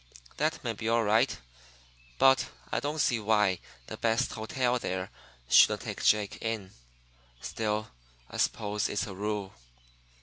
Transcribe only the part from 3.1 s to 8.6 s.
why the best hotel there shouldn't take Jake in. Still, I